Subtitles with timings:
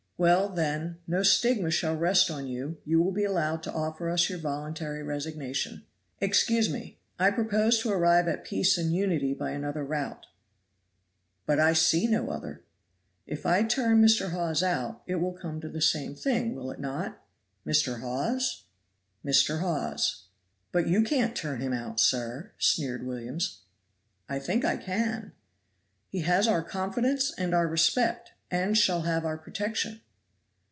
[0.21, 4.29] "Well, then, no stigma shall rest on you you will be allowed to offer us
[4.29, 5.83] your voluntary resignation."
[6.19, 10.27] "Excuse me, I propose to arrive at peace and unity by another route."
[11.47, 12.61] "But I see no other."
[13.25, 14.29] "If I turn Mr.
[14.29, 17.25] Hawes out it will come to the same thing, will it not?"
[17.65, 18.01] "Mr.
[18.01, 18.65] Hawes?"
[19.25, 19.57] "Mr.
[19.59, 20.25] Hawes."
[20.71, 23.61] "But you can't turn him out, sir," sneered Williams.
[24.29, 25.31] "I think I can."
[26.09, 30.01] "He has our confidence and our respect, and shall have our protection."